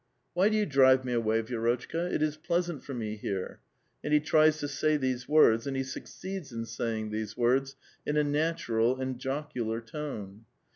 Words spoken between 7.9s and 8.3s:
in a